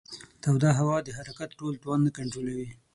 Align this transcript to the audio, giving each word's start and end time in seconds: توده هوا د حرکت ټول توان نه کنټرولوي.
توده 0.43 0.69
هوا 0.79 0.97
د 1.03 1.09
حرکت 1.17 1.49
ټول 1.59 1.73
توان 1.81 1.99
نه 2.07 2.11
کنټرولوي. 2.17 2.67